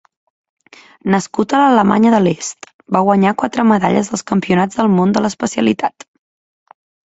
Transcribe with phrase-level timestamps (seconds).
[1.15, 6.11] Nascut a l'Alemanya de l'Est, va guanyar quatre medalles als Campionats del món de l'especialitat.